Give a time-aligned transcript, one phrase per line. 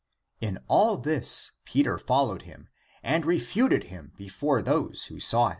[0.01, 0.03] ^"*
[0.47, 2.69] In all this Peter followed him
[3.03, 5.49] and refuted him before those 20 Lat.